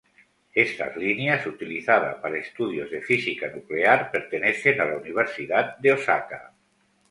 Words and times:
Estas 0.65 0.95
líneas, 0.97 1.45
utilizada 1.45 2.11
para 2.21 2.39
estudios 2.45 2.89
de 2.89 3.01
física 3.03 3.49
nuclear, 3.53 4.09
pertenecen 4.09 4.81
a 4.81 4.85
la 4.85 4.97
Universidad 4.97 5.77
de 5.77 5.91
Osaka. 5.93 6.55